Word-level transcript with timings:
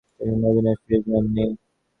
তিনি 0.17 0.33
মদিনায় 0.43 0.77
ফিরে 0.81 0.97
যান 1.05 1.25
নি। 1.35 1.45